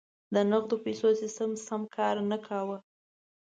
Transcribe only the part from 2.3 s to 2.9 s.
نه کاوه.